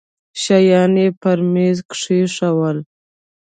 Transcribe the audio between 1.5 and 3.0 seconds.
ميز کښېښوول.